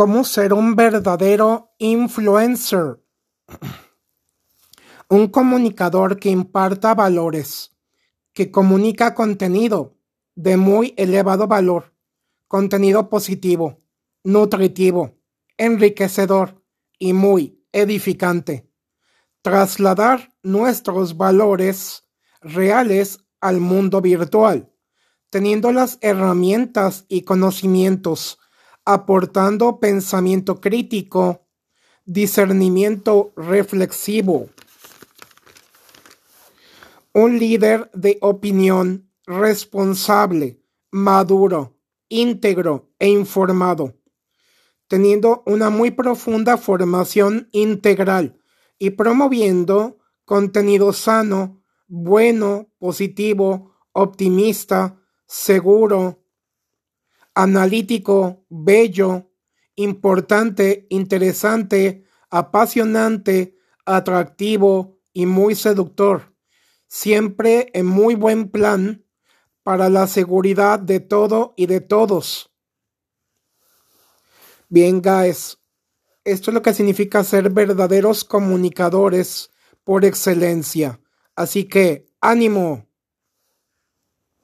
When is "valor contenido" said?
11.48-13.10